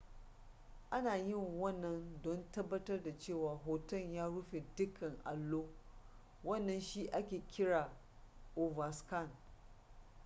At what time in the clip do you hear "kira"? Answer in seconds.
7.47-7.89